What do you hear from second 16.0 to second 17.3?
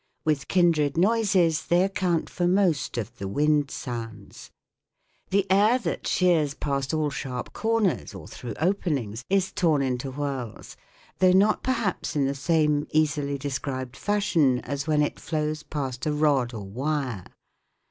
a rod or wire.